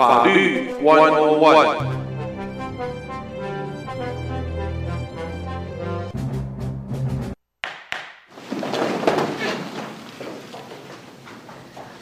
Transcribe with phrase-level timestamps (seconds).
[0.00, 1.76] 法律 One On One。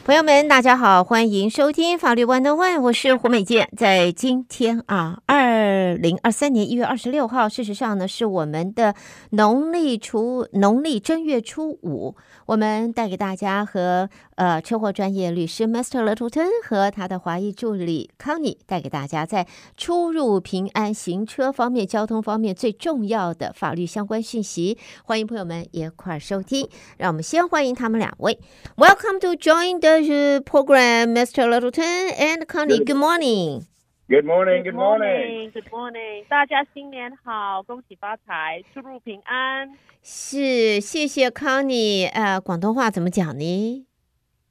[0.05, 3.69] 朋友们，大家好，欢迎收听法律 One On One，我是胡美健。
[3.77, 5.48] 在今天啊，二
[5.97, 8.95] 零二三年一月二十六号，事实上呢，是我们的
[9.31, 12.17] 农历初农历正月初五。
[12.47, 16.03] 我们带给大家和呃车祸专业律师 Mr.
[16.03, 24.79] Littleton 和他的华裔助理 Connie 带给大家在出入平安行车方面、交通方面最重要的法律相关讯息。
[25.05, 26.69] 欢迎朋友们一块儿收听。
[26.97, 28.39] 让我们先欢迎他们两位。
[28.77, 31.47] Welcome to join the program, Mr.
[31.49, 32.85] Littleton and Connie.
[32.85, 33.78] Good morning.
[34.11, 34.63] Good morning.
[34.63, 35.51] Good morning.
[35.53, 36.25] Good morning.
[36.31, 39.77] 大家新年好，恭喜发财，出入平安。
[40.03, 42.07] 是，谢谢康妮。
[42.07, 43.88] 呃，广东话怎么讲呢？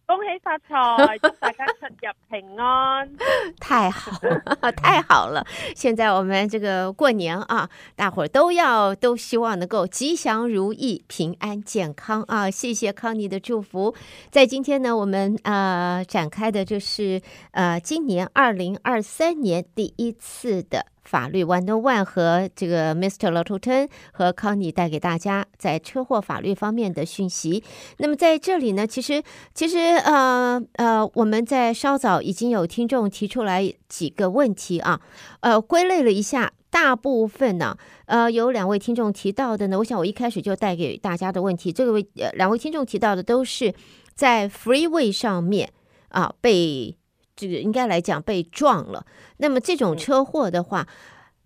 [0.07, 3.09] 恭喜发财，祝大家出入平安。
[3.59, 5.45] 太好了， 太好了！
[5.75, 12.49] 现在我们这个过年啊，大伙儿都要都希望能够吉祥如意、平安健康啊！
[12.49, 13.93] 谢谢康妮的祝福。
[14.31, 20.85] 在今天呢，我们呃展开的就是呃今年二零二三年第一次的。
[21.07, 23.31] 法律 One-on-One 和这个 Mr.
[23.31, 27.63] Littleton 和康妮带给大家在车祸法律方面的讯息。
[27.99, 34.99] 那么在这里呢，其实其实呃呃，我们在稍早已经有听众提出来几个问题啊，
[35.39, 43.73] 呃，归类了一下，大部分呢，呃，有两位听众提到的呢，我想我一开始就带给大家的问题，这个位呃两位听众提到的都是
[44.13, 45.71] 在 freeway 上面
[46.09, 46.96] 啊被。
[47.37, 49.05] 这个应该来讲被撞了。
[49.37, 50.85] 那么这种车祸的话，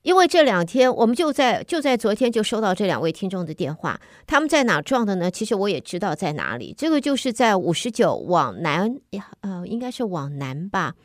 [0.02, 5.30] 因为这两天我们就在就在昨天就收到这两位听众的电话，他们在哪撞的呢？
[5.30, 6.74] 其实我也知道在哪里。
[6.76, 10.96] 这个就是在五十九往南呀，呃，应该是往南吧，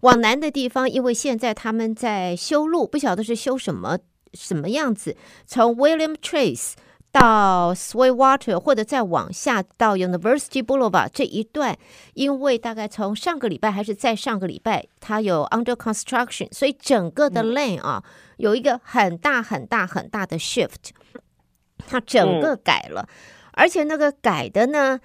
[0.00, 3.98] 往南的地方，因为现在他们在修路，不晓得是修什么
[4.32, 5.14] 什么样子，
[5.46, 6.72] 从 William Trace。
[7.12, 11.78] 到 Sweetwater 或者再往下到 University Boulevard 这一段，
[12.14, 18.02] 因为大概从上个礼拜还是在上个礼拜，它有 under construction，所以整个的 lane 啊
[18.38, 20.90] 有一个很大很大很大的 shift，
[21.86, 23.06] 它整个改了，
[23.52, 24.98] 而且那个改的呢，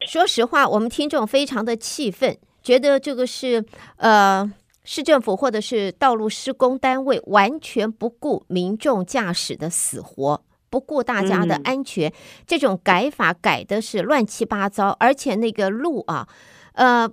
[0.00, 3.64] 说实话，我们听众非常的气愤，觉得这个是
[3.98, 4.52] 呃
[4.82, 10.42] 市政府或者是道路施工单位完全不顾民众驾驶的死活。
[10.76, 12.12] 不顾大家的安全，嗯、
[12.46, 16.28] 这种改法改的是乱七八糟，而且那个路啊，
[16.74, 17.10] 呃，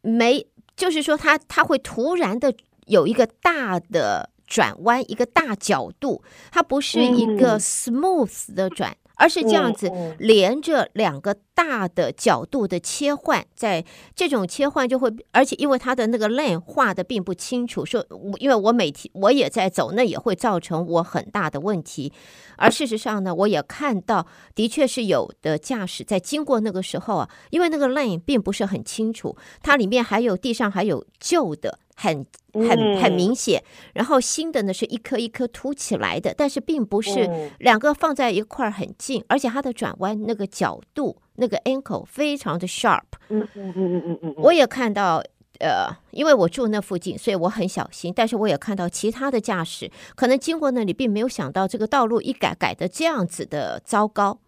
[0.00, 0.44] 没，
[0.74, 2.52] 就是说它它会突然的
[2.86, 8.90] 有一个大的转弯，一个大角度，它不是一个 smooth 的转。
[8.90, 13.84] 嗯而是这样子连着两个大的角度的切换，在
[14.14, 18.06] 这种切换就会，而且因为它的那个 lane 画的并不清楚，说，
[18.38, 22.12] 因为我每天我也在走，那也会造成我很大的问题。
[22.56, 31.80] 而事实上呢，我也看到，的确是有的驾驶在经过那个时候啊，因为那个 lane 并不是很清楚，它里面还有地上还有旧的。
[32.00, 32.24] 很
[32.54, 43.02] 很很明显，然后新的呢是一颗一颗凸起来的，但是并不是两个放在一块儿很近，而且它的转弯那个角度那个 ankle 非常的 sharp。
[43.28, 45.22] 嗯嗯嗯嗯嗯嗯，我也看到，
[45.60, 54.38] 呃，因为我住那附近，所以我很小心，但是我也看到其他的驾驶可能经过那里，并没有想到这个道路一改改的这样子的糟糕，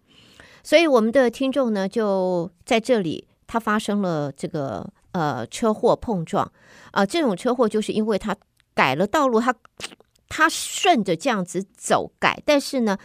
[0.63, 4.91] 所以我们的听众呢就在这里，他发生了这个。
[5.11, 6.45] 呃，车祸碰撞。
[6.91, 8.35] 啊，呃，这种车祸就是因为他
[8.73, 9.55] 改了道路，他
[10.27, 12.97] 他顺着这样子走改，但是呢，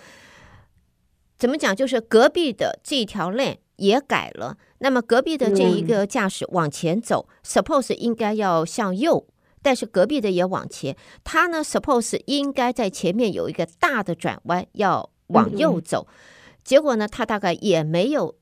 [1.37, 1.75] 怎么讲？
[1.75, 9.27] 就是隔壁的这条 lane 也改了，那么隔壁的这一个驾驶往前走，嗯，suppose 应该要向右，
[9.61, 16.07] 但是隔壁的也往前，他呢 suppose 应该在前面有一个大的转弯要往右走，
[16.65, 18.37] 结果呢，他大概也没有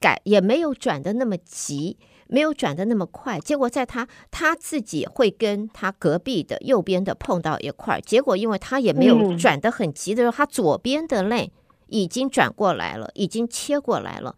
[0.00, 1.98] 改，也没有转的那么急。
[2.32, 11.50] 没有转的那么快，结果在他他自己会跟他隔壁的右边的碰到一块儿，结果因为他也没有转得很急的时候，他左边的 lane
[11.88, 14.36] 已经转过来了，已经切过来了，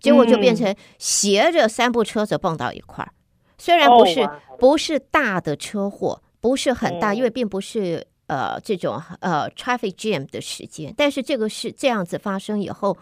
[0.00, 3.12] 结果就变成斜着三部车子碰到一块儿。
[3.58, 12.96] 虽然不是不是大的车祸，不是很大，因为并不是呃这种呃 traffic jam 的时间，但是这个是这样子发生以后。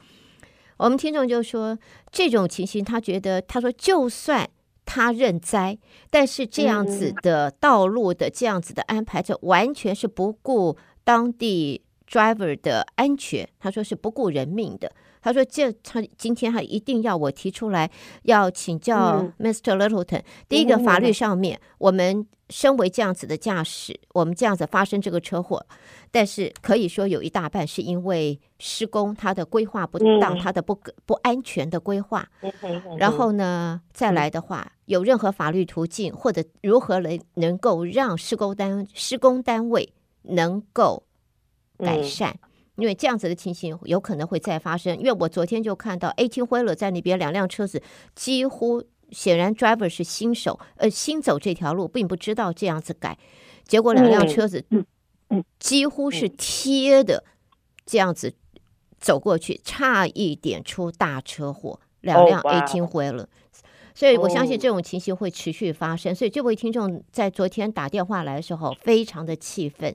[0.78, 1.78] 我们听众就说，
[2.10, 4.48] 这种情形，他觉得，他说，就算
[4.84, 5.78] 他认栽，
[6.10, 13.48] 但是这样子的道路的这样子的安排，这完全是不顾当地 driver 的安全。
[13.60, 17.90] 他说是不顾人命的，他说这他今天还一定要我提出来，
[18.24, 19.76] 要请教 Mr.
[19.76, 20.18] Littleton。
[20.18, 25.66] 嗯、第一个法律上面，嗯、我们身为这样子的驾驶，我们这样子发生这个车祸，
[26.10, 32.28] 但是可以说有一大半是因为施工它的规划不当，它、嗯、的不不安全的规划。
[32.42, 32.52] 嗯、
[32.98, 41.04] 然后呢，再来的话，有任何法律途径或者如何能能够让施工单施工单位能够
[41.78, 42.30] 改善？
[42.42, 47.80] 嗯因为这样子的情形有可能会再发生，因为我昨天就看到 eighteen wheeler 在那边两辆车子
[48.14, 48.82] 几乎
[49.12, 53.16] 显然 driver 是新手，呃，新走这条路并不知道这样子改，
[53.64, 54.64] 结果两辆车子
[55.60, 56.28] 几乎是。
[56.28, 57.24] 贴的
[57.86, 58.34] 这样子
[58.98, 63.26] 走过去，差一点出大车祸，两辆 eighteen wheeler，
[63.94, 69.94] 所以我相信这种情形会持续发生，所以这位听众在昨天打电话来的时候非常的气愤。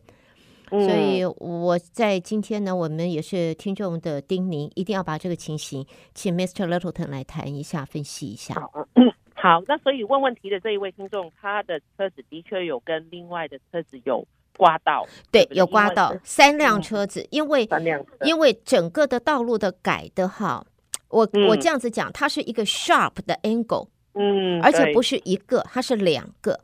[0.70, 6.68] 所以我在今天呢，我们也是听众的叮咛，一定要把这个情形请 Mr.
[6.68, 8.54] Littleton 来谈一下，分析一下。
[8.56, 8.70] 好，
[9.34, 14.28] 好，那所以问问题的这一位听众，他的车子的确有跟另外的车子有
[14.58, 17.68] 刮到，对，对有刮到三辆车子，因为
[18.26, 20.66] 因为整个的道路的改的哈，
[21.10, 26.60] 我、嗯、我这样子讲，它是一个 sharp 的 angle，嗯，而且不是一个，它是两个。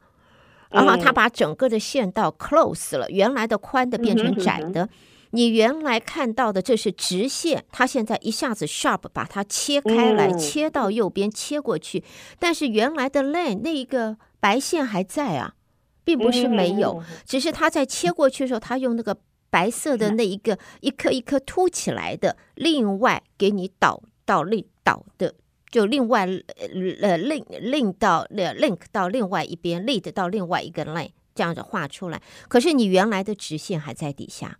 [0.73, 4.89] 然后他把整个的线道 close 了，原来的宽的变成窄的。
[5.35, 12.03] 你原来看到的这是直线，它现在一下子 sharp 把它切开来，切到右边，切过去。
[12.37, 15.55] 但是原来的 lane 那一个白线还在啊，
[16.03, 19.17] 并不是没有，只是他在切过去的时候，他用那个
[19.49, 25.33] 白色的那一个一颗一颗凸起来的，另外给你导到另导的。
[25.73, 32.21] 就另外呃 link link 到 link 到另外一边，lead 到另外一个 line，这样子画出来。
[32.47, 34.59] 可是你原来的直线还在底下。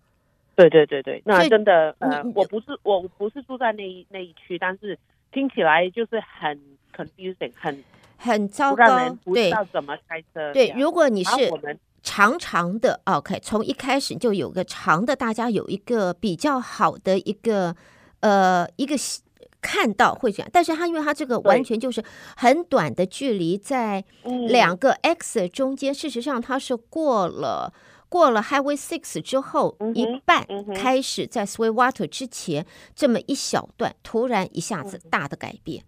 [0.56, 4.98] 对对对对，那真的呃，我不是我不是住在那一那一区，但是
[5.32, 6.60] 听起来就是很
[6.96, 7.84] confusing，很
[8.18, 10.52] 很糟糕，不知道怎么开车。
[10.52, 17.76] 对，如果你是我们长长的，OK，从一开始就有个长的，大家有一个比较好的一个
[18.22, 18.96] 呃一个。
[19.64, 22.04] 看到会这样，但是他因为他这个完全就是
[22.36, 24.04] 很短的距离，在
[24.50, 27.74] 两个 X 中间，事实上他是过了
[28.10, 30.46] 过了 Highway Six 之后一半，
[30.76, 35.84] 开始在 Sweetwater 之前这么一小段，突然一下子大的改变。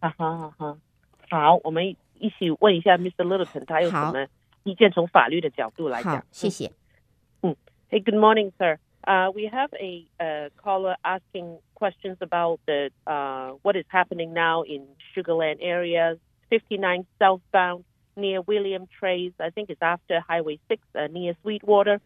[0.00, 0.78] 啊哈啊哈，
[1.30, 3.24] 好，我们一起问一下 Mr.
[3.24, 4.26] Littleton，他有什么
[4.64, 4.90] 意见？
[4.90, 6.72] 从法律的角度来讲，谢谢。
[7.42, 7.54] 嗯
[7.90, 8.78] ，Hey, good morning, sir.
[9.06, 14.62] Uh, we have a, a caller asking questions about the uh, what is happening now
[14.62, 16.16] in Sugarland area,
[16.50, 17.84] 59 southbound
[18.16, 19.32] near William Trace.
[19.38, 22.00] I think it's after Highway 6 uh, near Sweetwater.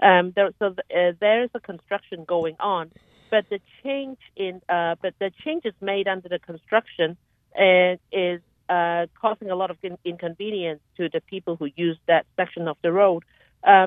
[0.00, 2.92] Um, there, so uh, there is a construction going on,
[3.30, 7.16] but the change in uh, but the changes made under the construction
[8.12, 12.68] is uh, causing a lot of in- inconvenience to the people who use that section
[12.68, 13.24] of the road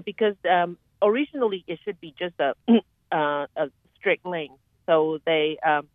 [0.05, 2.53] because um, originally it should be just a
[3.11, 4.55] uh, a straight lane.
[4.85, 5.87] So they, um,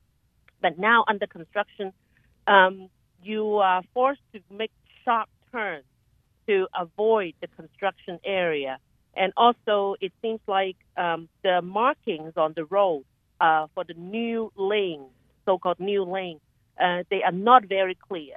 [0.61, 1.93] but now under construction,
[2.47, 2.89] um,
[3.23, 4.71] you are forced to make
[5.05, 5.85] sharp turns
[6.47, 8.79] to avoid the construction area.
[9.15, 13.05] And also, it seems like um, the markings on the road
[13.41, 15.05] uh, for the new lane,
[15.45, 16.41] so-called new lane,
[16.81, 18.37] uh, they are not very clear.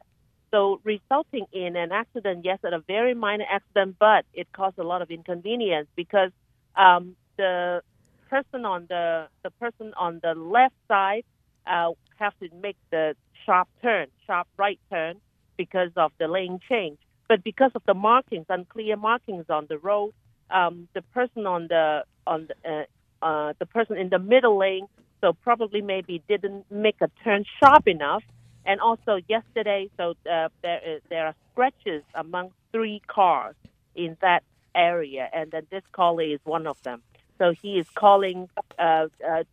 [0.51, 4.83] So, resulting in an accident, yes, at a very minor accident, but it caused a
[4.83, 6.31] lot of inconvenience because
[6.77, 7.81] um, the
[8.29, 11.23] person on the the person on the left side
[11.67, 13.15] uh, have to make the
[13.45, 15.15] sharp turn, sharp right turn
[15.57, 16.97] because of the lane change.
[17.27, 20.13] But because of the markings, unclear markings on the road,
[20.49, 22.85] um, the person on the on the
[23.21, 24.87] uh, uh, the person in the middle lane,
[25.21, 28.23] so probably maybe didn't make a turn sharp enough.
[28.67, 33.55] And also yesterday, so uh, there is, there are scratches among three cars
[33.95, 34.43] in that
[34.75, 37.01] area, and then this caller is one of them.
[37.37, 38.49] So he is calling.
[38.77, 39.43] Uh, uh,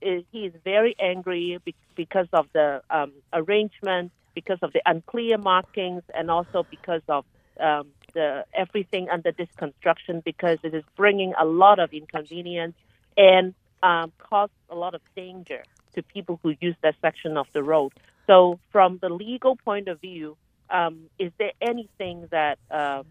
[0.00, 1.58] he is very angry
[1.94, 7.24] because of the um, arrangement, because of the unclear markings, and also because of
[7.58, 10.22] um, the everything under this construction.
[10.24, 12.76] Because it is bringing a lot of inconvenience
[13.16, 15.62] and um, cause a lot of danger
[15.94, 17.92] to people who use that section of the road.
[18.26, 20.36] So, from the legal point of view,
[20.70, 23.02] um, is there anything that uh,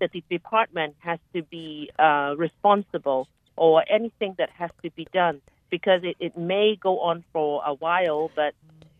[0.00, 5.40] that the department has to be uh, responsible or anything that has to be done
[5.70, 8.54] because it, it may go on for a while, but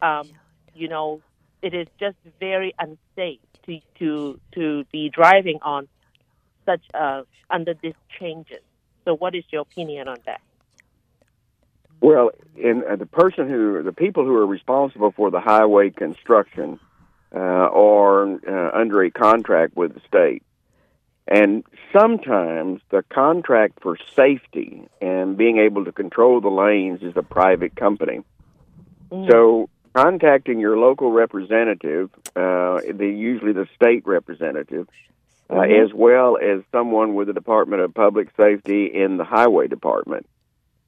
[0.06, 0.28] um,
[0.74, 1.20] you know
[1.62, 5.88] it is just very unsafe to to to be driving on
[6.66, 8.60] such uh, under these changes.
[9.04, 10.40] So, what is your opinion on that?
[12.00, 16.78] Well, in uh, the person who, the people who are responsible for the highway construction
[17.34, 20.42] uh, are uh, under a contract with the state.
[21.28, 27.22] And sometimes the contract for safety and being able to control the lanes is a
[27.22, 28.20] private company.
[29.12, 29.30] Mm.
[29.30, 34.88] So contacting your local representative, uh, the, usually the state representative,
[35.48, 35.84] uh, Mhm.
[35.84, 40.26] as well as someone with the Department of Public Safety in the Highway Department.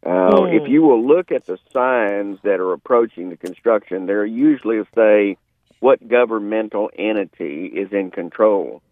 [0.04, 0.60] Uh, Mm.
[0.60, 5.36] If you will look at the signs that are approaching the construction, they're usually say
[5.80, 8.82] what governmental entity is in control.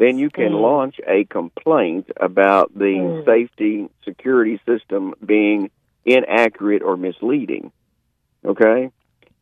[0.00, 0.62] Then you can Mm.
[0.62, 3.24] launch a complaint about the Mm.
[3.26, 5.70] safety security system being
[6.06, 7.70] inaccurate or misleading.
[8.42, 8.90] Okay?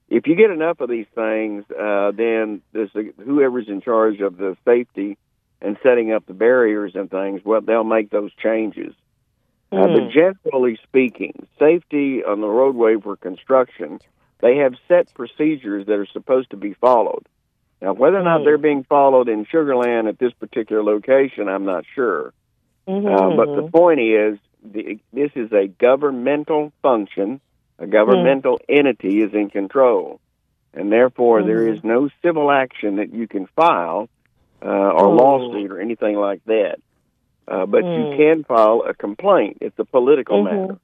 [0.09, 4.57] If you get enough of these things, uh, then a, whoever's in charge of the
[4.65, 5.17] safety
[5.61, 8.93] and setting up the barriers and things, well, they'll make those changes.
[9.71, 10.11] Uh, but Mm.
[10.11, 14.01] generally speaking, safety on the roadway for construction,
[14.41, 17.29] they have set procedures that are supposed to be followed.
[17.82, 18.44] Now, whether or not Mm.
[18.46, 22.34] they're being followed in Sugarland at this particular location, I'm not sure.
[22.88, 23.72] Mhm, Uh, but the mhm.
[23.72, 27.40] point is, the, this is a governmental function.
[27.80, 30.20] A governmental entity is in control,
[30.74, 31.74] and therefore there Mhm.
[31.74, 34.08] is no civil action that you can file
[34.62, 35.18] uh, or Mm.
[35.20, 36.78] lawsuit or anything like that.
[37.48, 38.16] Uh, but you Mm.
[38.16, 39.58] can file a complaint.
[39.60, 40.78] It's a political 嗯 matter.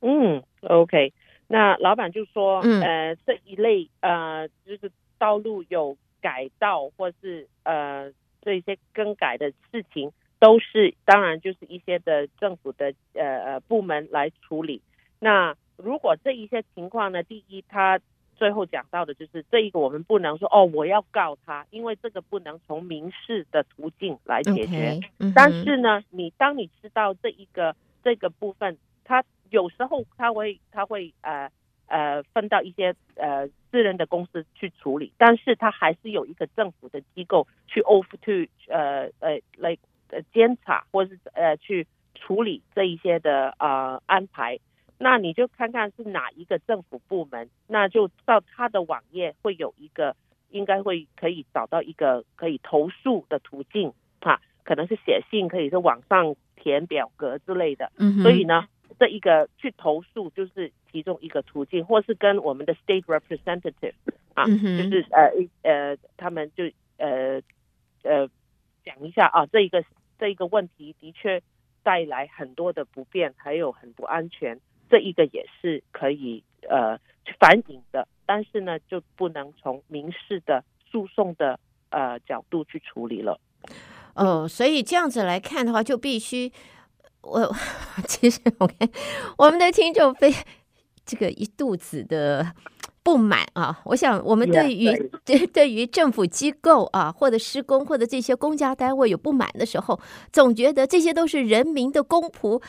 [0.00, 1.12] 哼嗯，OK，
[1.48, 4.90] 那老板就说，嗯呃，这一类呃，就是
[5.21, 8.11] 道路有改道或是呃
[8.41, 14.81] 这些更改的事情，都是当然就是一些的政府的呃呃部门来处理。
[15.19, 17.99] 那如果这一些情况呢，第一，他
[18.35, 24.99] 最后讲到的就是这一个我们不能说哦，我要告他，因为这个不能从民事的途径来解决。
[25.35, 31.51] 但是呢，你当你知道这一个这个部分，他有时候他会他会呃
[31.91, 39.77] 呃分到一些呃私人的公司去处理，但是它还是有一个政府的机构去 over to 呃呃来
[40.09, 44.59] 呃监察或是呃去处理这一些的呃安排。
[44.97, 50.15] 那你就看看是哪一个政府部门，那就到他的网页会有一个，
[50.51, 54.39] 应该会可以找到一个可以投诉的途径哈。
[54.63, 57.91] 可能是写信，可以是网上填表格之类的。
[57.97, 58.67] 嗯哼所以呢，
[58.99, 63.93] 这一个去投诉就是其中一个途径，或是跟我们的 state representative
[64.33, 65.31] 啊，嗯就是呃
[65.63, 66.65] 呃，他们就
[66.97, 67.41] 呃
[68.03, 68.27] 呃
[68.83, 69.83] 讲一下啊，这一个
[70.19, 71.41] 这一个问题的确
[71.83, 83.39] 带来很多的不便，还有很不安全，这一个也是可以呃去反映的，但是呢，就不能从民事的诉讼的呃角度去处理了。
[84.13, 86.51] 哦，所以这样子来看的话，就必须
[87.21, 87.55] 我
[88.07, 88.89] 其实我看
[89.37, 90.33] 我们的听众非
[91.05, 92.51] 这个一肚子的
[93.03, 93.79] 不满啊。
[93.85, 99.99] 我想我们对于 Yeah, 对对于政府机构啊，或者施工或者这些公家单位有不满的时候，
[100.31, 102.61] 总觉得这些都是人民的公仆。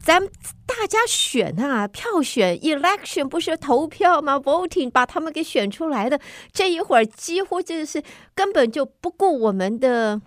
[0.00, 0.30] 咱们
[0.64, 6.20] 大家选啊，票选 election 不是投票吗？voting 把他们给选出来的，
[6.52, 8.00] 这一会儿几乎就是
[8.34, 10.20] 根本就不顾我们的，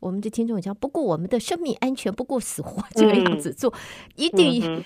[0.00, 3.72] 我们的听众讲不顾我们的生命安全，不顾死活， 这个样子做，
[4.16, 4.84] 一定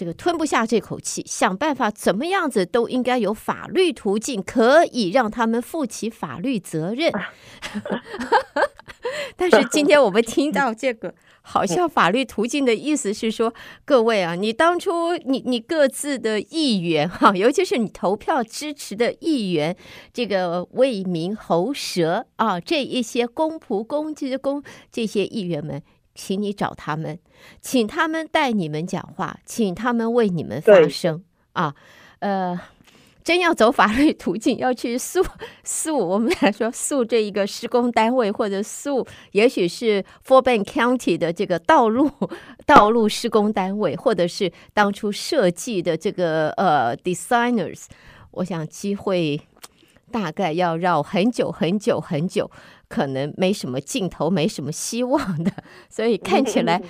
[0.00, 7.12] 这个吞不下这口气，想办法怎么样子都应该有法律途径可以让他们负起法律责任。
[9.36, 11.14] 但是今天我们听到这个。
[11.42, 13.52] 好像法律途径的意思是说，
[13.84, 19.74] 各位啊，你当初你你各自的议员哈，尤其是你投票支持的议员，
[20.12, 25.82] 这个为民喉舌啊，这一些公仆、公职公这些议员们，
[26.20, 27.18] 请你找他们，
[27.62, 31.24] 请他们代你们讲话，请他们为你们发声
[31.54, 31.74] 啊，
[32.18, 32.60] 呃。
[33.22, 35.22] 真要走法律途径，要去诉
[35.62, 42.10] 诉，我们来说诉这一个施工单位，或者诉，也许是 for bank County 的这个道路
[42.64, 47.84] 道路施工单位，或者是当初设计的这个呃 designers，
[48.30, 49.38] 我想机会
[50.10, 52.50] 大概要绕很久很久很久，
[52.90, 55.50] 可能没什么尽头，没什么希望的，
[55.88, 56.82] 所以看起来。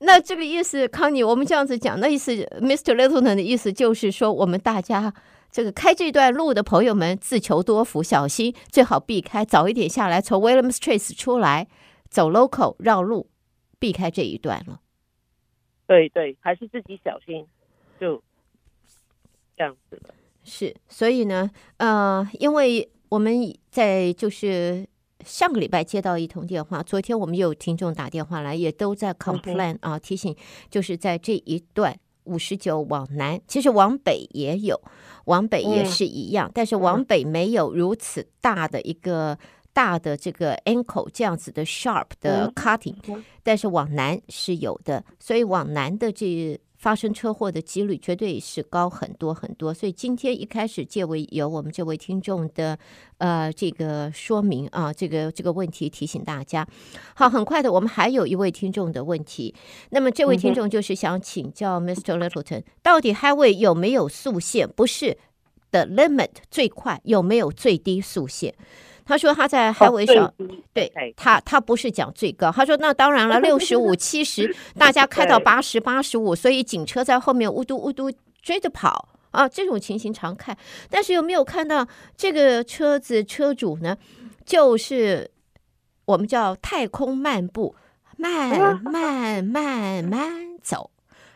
[0.00, 2.96] 那这个意思，康妮，我们这样子讲，那意思，Mr.
[2.96, 5.14] Littleton 的意思就是说，我们大家。
[5.54, 11.68] 这个开这段路的朋友们自求多福，小心最好避开，早一点下来，从 Williams Trace 出来，
[12.08, 13.28] 走 local 绕路，
[13.78, 14.80] 避开这一段了。
[15.86, 17.46] 对对，还是自己小心，
[18.00, 18.22] 就
[19.54, 20.14] 这样子了。
[20.42, 24.88] 是，所以呢，呃，因为我们在就是
[25.24, 30.34] 上个礼拜接到一通电话，昨天我们有听众打电话来，也都在 complain、嗯、啊，提醒
[30.70, 31.98] 就是在这一段。
[32.24, 34.80] 五十九往南，其实往北也有，
[35.24, 39.36] 往北也是一样，嗯、但是往北没有如此大的一个
[39.72, 46.56] 大的这个 ankle 这样子的 sharp 的 cutting，、嗯、但是往南是有的，所以往南的这。
[46.82, 52.76] 发生车祸的几率绝对是高很多很多，所以今天一开始借为由我们这位听众的
[53.18, 56.66] 呃这个说明啊，这个这个问题提醒大家。
[57.14, 59.54] 好，很快的，我们还有一位听众的问题，
[59.90, 62.18] 那么这位听众就是想请教 Mr.
[62.18, 64.68] Littleton，到底 Highway 有没有速限？
[64.68, 65.16] 不是
[65.70, 68.56] 的 limit 最快有没有最低速限？
[69.04, 70.32] 他说他在 highway 上，
[70.72, 72.50] 对他他不是讲最高。
[72.50, 80.56] 他说那当然了，六十五、 七十，大家开到八十八十五，所以警车在后面呜嘟呜嘟追着跑啊，这种情形常看。
[80.90, 83.96] 但是有没有看到这个车子车主呢？
[84.44, 85.30] 就是
[86.04, 87.76] 我们叫太空漫步，
[88.16, 89.71] 慢慢慢。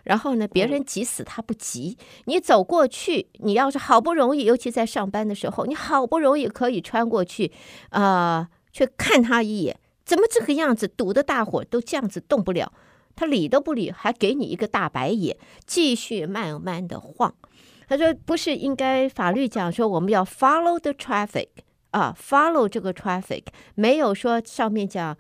[0.06, 1.98] 然后呢，别人急死他不急。
[2.24, 7.52] 你走过去，你要是好不容易，尤其在上班的时候，你好不容易可以穿过去，
[7.90, 12.72] 啊、呃，去看他一眼，怎么这个样子堵得大伙都这样子动不了？
[13.14, 15.36] 他理都不理，还给你一个大白眼，
[15.66, 17.34] 继续慢慢的晃。
[17.88, 21.48] 他说：“不是应该法律讲说我们要 follow the traffic
[21.90, 23.44] 啊，follow 这个 traffic，
[23.74, 25.16] 没有说上面讲。”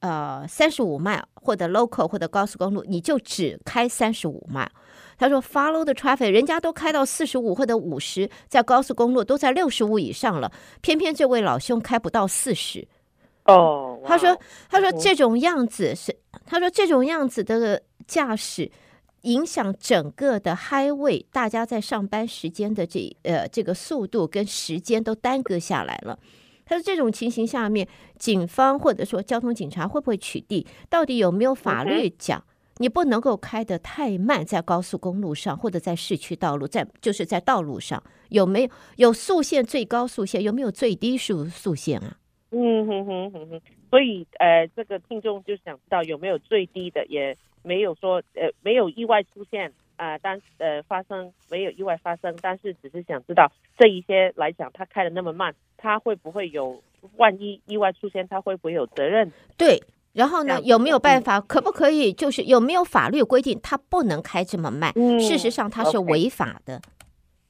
[0.00, 4.70] 呃，三十五迈或者 local 或者高速公路，你就只开三十五迈。
[5.18, 12.88] 他说 follow the traffic，人家都开到四十五或者五十，在高速公路都在六十五以上了，偏偏这位老兄开不到四十。
[13.44, 14.38] 哦、oh, wow.，他说，
[14.70, 16.16] 他说这种样子是，
[16.46, 18.70] 他说这种样子的驾驶
[19.22, 26.18] 影响整个的 highway，大家在上班时间的这呃这个速度跟时间都耽搁下来了。
[26.70, 30.64] 他说：“这种情形下面，警方或者说交通警察会不会取缔？
[30.88, 32.44] 到底有没有法律讲
[32.76, 40.44] 你不能够开得太慢，在高速公路上或者在市区道路，在就是在道路上有没有有速限最高速限？
[40.44, 42.16] 有没有最低速速限啊？”
[42.52, 43.60] 嗯哼哼哼哼。
[43.90, 49.72] 所以呃，这个听众就想知道有没有最低的，也没有说呃没有意外出现。
[50.00, 56.82] 啊，但呃发生没有意外发生，但是只是想知道这一些来讲，他开的那么慢，他会不会有
[57.18, 59.30] 万一意外出现，他会不会有责任？
[59.58, 59.82] 对，
[60.14, 64.90] 然后呢，有没有办法，可不可以，就是有没有法律规定他不能开这么慢？
[64.96, 66.80] 嗯、事实上他是违法的。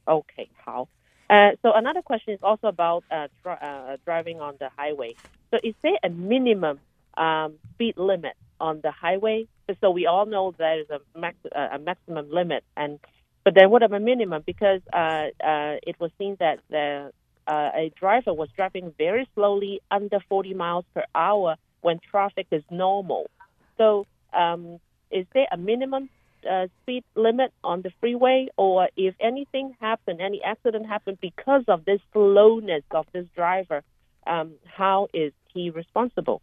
[0.03, 0.85] OK，好。
[1.27, 5.15] 呃、uh,，so another question is also about uh, dri uh driving on the highway.
[5.49, 6.79] So is there a minimum
[7.15, 9.47] um speed limit on the highway?
[9.81, 12.99] So we all know there is a max a maximum limit, and
[13.43, 14.43] but then what about a minimum?
[14.45, 17.11] Because uh, uh, it was seen that the
[17.47, 22.63] uh, a driver was driving very slowly, under 40 miles per hour, when traffic is
[22.69, 23.29] normal.
[23.77, 26.09] So, um, is there a minimum
[26.49, 31.85] uh, speed limit on the freeway, or if anything happened, any accident happened because of
[31.85, 33.83] this slowness of this driver,
[34.27, 36.41] um, how is he responsible?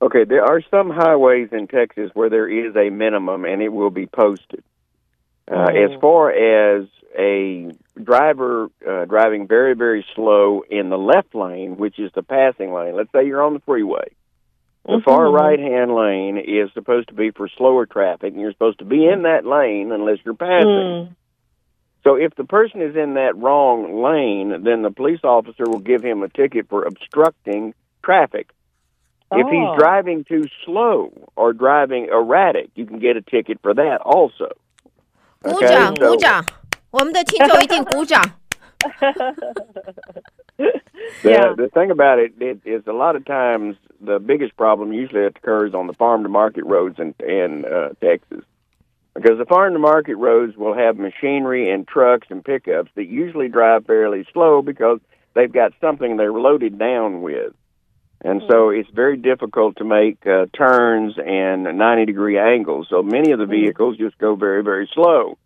[0.00, 3.90] Okay, there are some highways in Texas where there is a minimum and it will
[3.90, 4.62] be posted.
[5.50, 5.94] Uh, oh.
[5.94, 6.86] As far as
[7.18, 12.72] a driver uh, driving very, very slow in the left lane, which is the passing
[12.72, 14.08] lane, let's say you're on the freeway.
[14.84, 15.04] The mm-hmm.
[15.04, 18.84] far right hand lane is supposed to be for slower traffic, and you're supposed to
[18.84, 20.68] be in that lane unless you're passing.
[20.68, 21.16] Mm.
[22.04, 26.04] So if the person is in that wrong lane, then the police officer will give
[26.04, 28.50] him a ticket for obstructing traffic.
[29.33, 29.77] If he's Oh.
[29.77, 34.51] driving too slow or driving erratic, you can get a ticket for that also.
[35.41, 36.45] 鼓掌， Okay, so- 鼓掌，
[36.91, 38.21] 我们的听众一定鼓掌。
[41.23, 41.53] The, Yeah.
[41.55, 45.73] the thing about it, it is a lot of times the biggest problem usually occurs
[45.73, 48.43] on the farm to market roads in, in uh, Texas.
[49.15, 53.47] Because the farm to market roads will have machinery and trucks and pickups that usually
[53.49, 54.99] drive fairly slow because
[55.33, 57.53] they've got something they're loaded down with.
[58.26, 62.88] And so it's very difficult to make uh, turns and 90 degree angles.
[62.90, 65.38] So many of the vehicles just go very, very slow.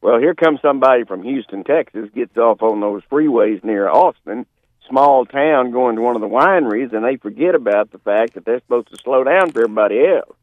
[0.00, 4.46] Well, here comes somebody from Houston, Texas, gets off on those freeways near Austin,
[4.88, 8.46] small town, going to one of the wineries, and they forget about the fact that
[8.46, 10.36] they're supposed to slow down for everybody else.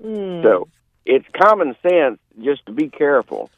[0.00, 0.44] Mm.
[0.44, 0.68] So
[1.04, 3.50] it's common sense just to be careful.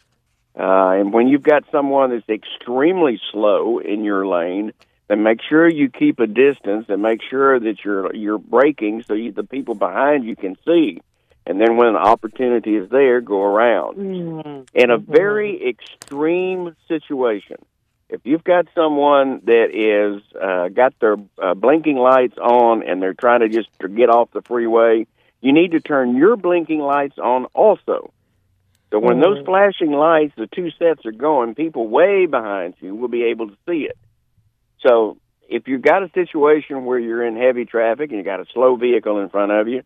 [0.58, 4.72] Uh, and when you've got someone that's extremely slow in your lane,
[5.12, 9.12] then make sure you keep a distance and make sure that you're you're braking so
[9.12, 11.02] you, the people behind you can see.
[11.44, 13.98] And then when an opportunity is there, go around.
[13.98, 14.68] Mm.
[14.72, 17.56] In a very extreme situation,
[18.08, 23.12] if you've got someone that is uh, got their uh, blinking lights on and they're
[23.12, 25.06] trying to just to get off the freeway,
[25.42, 28.14] you need to turn your blinking lights on also.
[28.90, 29.46] So when those Mhm.
[29.46, 33.56] flashing lights, the two sets are going, people way behind you will be able to
[33.68, 33.96] see it.
[34.86, 35.18] So
[35.48, 38.76] if you've got a situation where you're in heavy traffic and you got a slow
[38.76, 39.82] vehicle in front of you,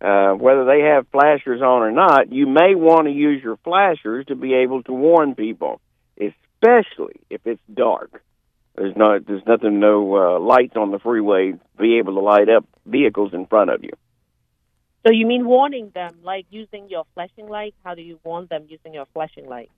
[0.00, 4.26] uh, whether they have flashers on or not, you may want to use your flashers
[4.26, 5.80] to be able to warn people,
[6.18, 8.22] especially if it's dark.
[8.74, 12.64] There's no, there's nothing, no uh, lights on the freeway be able to light up
[12.86, 13.90] vehicles in front of you.
[15.06, 17.74] So you mean warning them, like using your flashing light?
[17.84, 19.70] How do you warn them using your flashing light?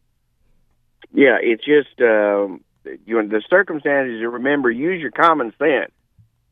[1.12, 2.62] Yeah, it's just um,
[3.06, 4.20] you know, the circumstances.
[4.20, 5.92] You remember, use your common sense.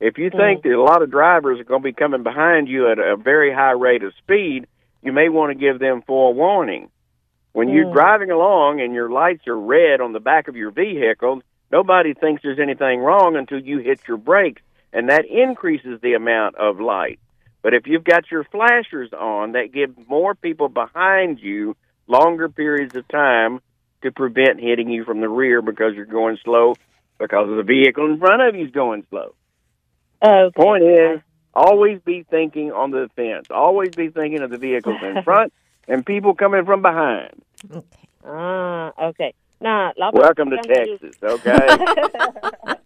[0.01, 2.91] If you think that a lot of drivers are going to be coming behind you
[2.91, 4.67] at a very high rate of speed,
[5.01, 6.91] you may want to give them forewarning.
[7.53, 7.93] When you're Mm.
[7.93, 12.43] driving along and your lights are red on the back of your vehicle, nobody thinks
[12.43, 17.21] there's anything wrong until you hit your brakes, and that increases the amount of light.
[17.63, 21.77] But if you've got your flashers on, that gives more people behind you
[22.09, 23.61] longer periods of time
[24.02, 26.76] to prevent hitting you from the rear because you're going slow
[27.20, 29.34] because of the vehicle in front of you is going slow.
[30.22, 30.52] Okay.
[30.56, 31.22] Point is,
[31.54, 33.48] always be thinking on the fence.
[33.50, 35.52] Always be thinking of the vehicles in front
[35.88, 37.32] and people coming from behind.
[37.72, 37.86] OK，
[38.24, 42.78] 啊，OK，那老板 Welcome to 刚才就 Texas, okay?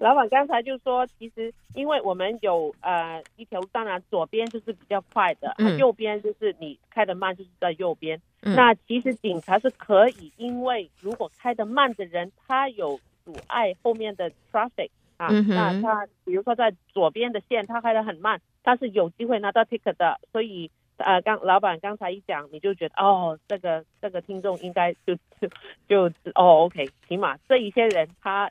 [0.00, 8.20] 老板刚才就说，其实因为我们有呃一条路，当然左边就是比较快的，嗯右边就是你开得慢，就是在右边。
[8.43, 20.69] 嗯那其实警察是可以，因为如果开得慢的人，他有阻碍后面的 traffic 啊，嗯那他比如说在左边的线，他开得很慢，他是有机会拿到 ticket 的，所以。
[20.97, 25.49] 呃，刚老板刚才一讲，你就觉得哦，这个这个听众应该就就
[25.87, 28.49] 就哦，OK，起码这一些人他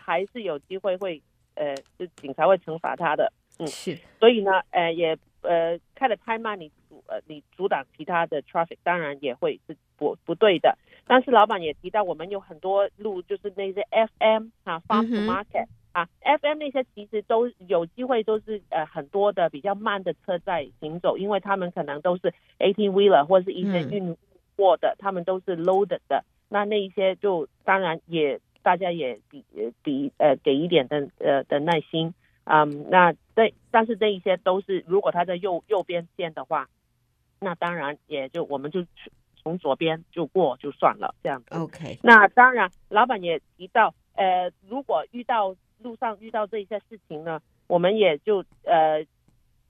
[0.00, 1.22] 还是有机会会
[1.54, 3.30] 呃，就警察会惩罚他的。
[3.58, 10.76] 嗯是所以呢，呃，也呃开得太慢，你阻呃你阻挡其他的 traffic，当然也会是不不对的。
[11.06, 24.16] 但是老板也提到，我们有很多路就是那些 FM 啊，fast 嗯哼 market、啊，FM 那些其实都有机会都是呃很多的比较慢的车在行走，因为他们可能都是 eighteen wheeler 或是一些嗯运
[24.56, 26.24] 货的，他们都是 loaded 的。
[26.50, 32.12] 那那一些就当然也大家也比呃比呃给一点的呃的耐心。
[32.44, 36.68] 嗯，那这但是这一些都是如果他在右右边线的话，
[37.42, 38.86] 那当然也就我们就
[39.34, 41.56] 从左边就过就算了这样子。
[41.56, 49.04] OK，那当然，老板也提到，呃，如果遇到路上遇到这一些事情呢，我们也就呃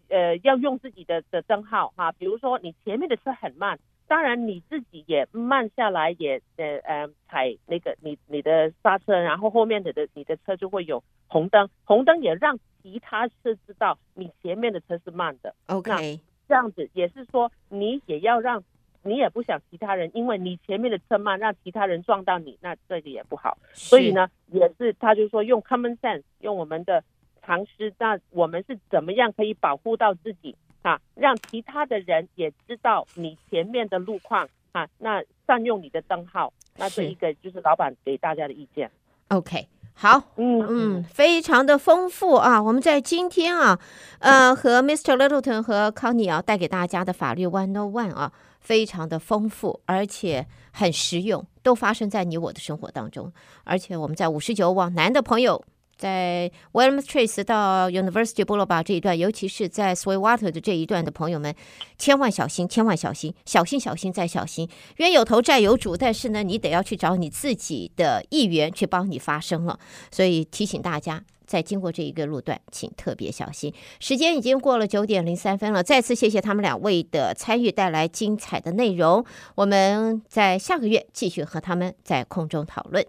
[0.08, 15.54] 呃要用自己的的灯号哈，比如说你前面的车很慢，当然你自己也慢下来也，也呃呃踩那个你你的刹车，然后后面的的你的车就会有红灯，红灯也让其他车知道你前面的车是慢的。
[15.68, 16.20] OK，
[16.52, 18.62] 这样子也是说，你也要让，
[19.02, 23.56] 你也不想其他人，因为你前面的车慢，让其他人撞到你，那这个也不好。
[23.72, 27.02] 所以呢，也是他就说用 common sense，用我们的
[27.42, 31.00] 常识，那我们是怎么样可以保护到自己啊？
[31.14, 38.90] 让其他的人也知道你前面的路况啊，那善用你的灯号，那这一个就是老板给大家的意见。
[39.28, 40.22] OK，好。
[40.36, 42.62] 嗯嗯，非常的丰富啊！
[42.62, 43.78] 我们在今天啊，
[44.18, 45.16] 呃，和 Mr.
[45.16, 53.32] Littleton 和 Connie 啊带给大家的法律 One No One 啊，非常的丰富，而且很实用，都发生在你我的生活当中。
[53.64, 55.62] 而且我们在五十九往南的朋友，
[56.02, 61.54] 在 Williams Trace 到 University Boulevard 这一段，尤其是在 Sweetwater 的这一段的朋友们，
[61.96, 64.68] 千万小心，千万小心，小心小心再小心。
[64.96, 69.78] 冤有头债有主，但是呢，你得要去找你自己的议员去帮你发声了。
[70.10, 73.72] 所以提醒大家，在经过这一个路段，请特别小心。
[74.00, 79.24] 时间已经过了九点零三分了，再次谢谢他们两位的参与，带来精彩的内容。
[79.54, 83.06] 我们在下个月继续和他们在空中讨论。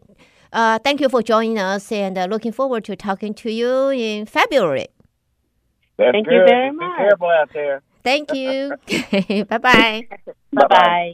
[0.53, 4.25] Uh, thank you for joining us and uh, looking forward to talking to you in
[4.25, 4.87] February.
[5.97, 6.47] That's Thank you good.
[6.47, 6.97] very Be much.
[6.97, 7.81] careful out there.
[8.03, 8.75] Thank you.
[9.49, 10.07] bye bye.
[10.51, 11.13] Bye bye。